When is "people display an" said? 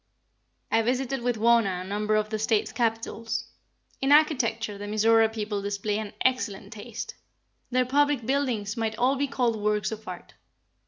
5.31-6.13